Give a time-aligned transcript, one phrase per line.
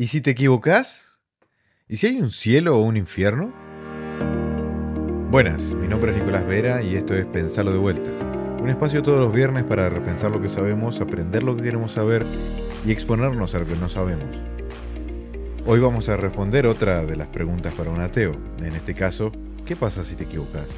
[0.00, 1.18] ¿Y si te equivocas?
[1.88, 3.52] ¿Y si hay un cielo o un infierno?
[5.28, 8.08] Buenas, mi nombre es Nicolás Vera y esto es Pensarlo de vuelta.
[8.62, 12.24] Un espacio todos los viernes para repensar lo que sabemos, aprender lo que queremos saber
[12.86, 14.28] y exponernos a lo que no sabemos.
[15.66, 18.36] Hoy vamos a responder otra de las preguntas para un ateo.
[18.58, 19.32] En este caso,
[19.66, 20.68] ¿qué pasa si te equivocas?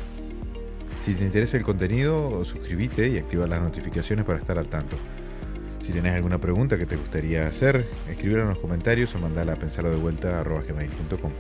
[1.05, 4.97] Si te interesa el contenido, suscríbete y activa las notificaciones para estar al tanto.
[5.81, 9.57] Si tenés alguna pregunta que te gustaría hacer, escríbela en los comentarios o mandala a
[9.57, 11.33] pensarlo de vuelta a gmail.com.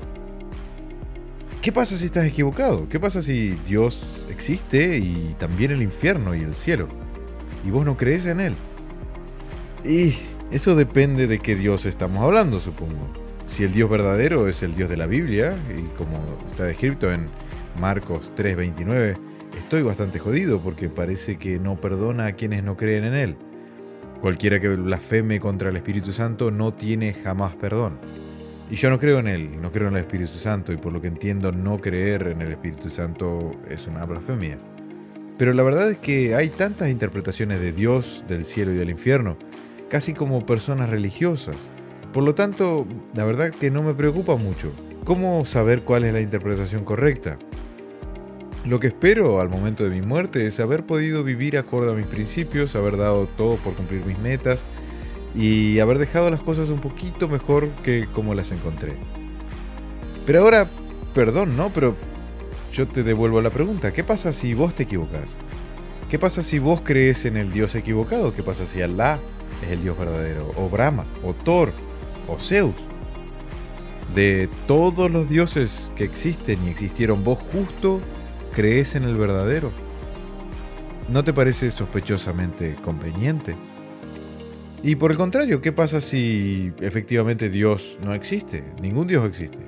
[1.60, 2.88] ¿Qué pasa si estás equivocado?
[2.88, 6.88] ¿Qué pasa si Dios existe y también el infierno y el cielo?
[7.66, 8.54] Y vos no crees en él.
[9.84, 10.14] Y
[10.50, 13.12] eso depende de qué Dios estamos hablando, supongo.
[13.46, 17.26] Si el Dios verdadero es el Dios de la Biblia, y como está descrito en
[17.78, 19.18] Marcos 3:29,
[19.58, 23.36] estoy bastante jodido porque parece que no perdona a quienes no creen en él.
[24.20, 27.98] Cualquiera que blasfeme contra el Espíritu Santo no tiene jamás perdón.
[28.70, 31.00] Y yo no creo en él, no creo en el Espíritu Santo, y por lo
[31.00, 34.58] que entiendo no creer en el Espíritu Santo es una blasfemia.
[35.38, 39.38] Pero la verdad es que hay tantas interpretaciones de Dios, del cielo y del infierno,
[39.88, 41.56] casi como personas religiosas.
[42.12, 44.70] Por lo tanto, la verdad que no me preocupa mucho.
[45.04, 47.38] ¿Cómo saber cuál es la interpretación correcta?
[48.66, 52.06] Lo que espero al momento de mi muerte es haber podido vivir acorde a mis
[52.06, 54.60] principios, haber dado todo por cumplir mis metas
[55.34, 58.96] y haber dejado las cosas un poquito mejor que como las encontré.
[60.26, 60.68] Pero ahora,
[61.14, 61.70] perdón, ¿no?
[61.70, 61.96] Pero
[62.72, 65.28] yo te devuelvo la pregunta, ¿qué pasa si vos te equivocas?
[66.10, 68.34] ¿Qué pasa si vos crees en el Dios equivocado?
[68.34, 69.18] ¿Qué pasa si Alá
[69.64, 70.52] es el Dios verdadero?
[70.56, 71.06] ¿O Brahma?
[71.24, 71.72] ¿O Thor?
[72.28, 72.74] ¿O Zeus?
[74.14, 78.00] De todos los dioses que existen y existieron, vos justo
[78.54, 79.70] crees en el verdadero?
[81.08, 83.56] ¿No te parece sospechosamente conveniente?
[84.82, 88.64] Y por el contrario, ¿qué pasa si efectivamente Dios no existe?
[88.80, 89.58] Ningún Dios existe.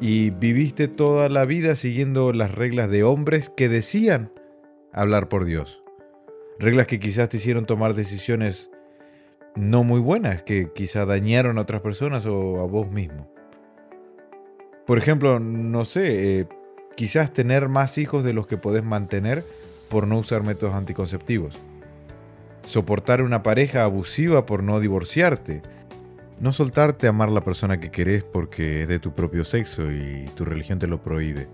[0.00, 4.30] Y viviste toda la vida siguiendo las reglas de hombres que decían
[4.92, 5.82] hablar por Dios.
[6.58, 8.70] Reglas que quizás te hicieron tomar decisiones
[9.56, 13.28] no muy buenas, que quizás dañaron a otras personas o a vos mismo.
[14.86, 16.48] Por ejemplo, no sé, eh,
[16.96, 19.44] Quizás tener más hijos de los que podés mantener
[19.90, 21.58] por no usar métodos anticonceptivos.
[22.66, 25.60] Soportar una pareja abusiva por no divorciarte.
[26.40, 30.24] No soltarte a amar la persona que querés porque es de tu propio sexo y
[30.34, 31.48] tu religión te lo prohíbe.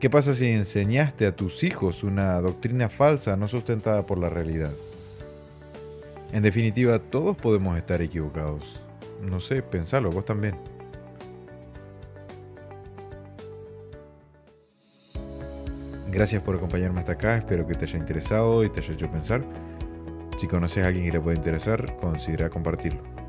[0.00, 4.72] ¿Qué pasa si enseñaste a tus hijos una doctrina falsa no sustentada por la realidad?
[6.32, 8.80] En definitiva, todos podemos estar equivocados.
[9.20, 10.56] No sé, pensalo, vos también.
[16.10, 19.42] Gracias por acompañarme hasta acá, espero que te haya interesado y te haya hecho pensar.
[20.38, 23.19] Si conoces a alguien que le pueda interesar, considera compartirlo.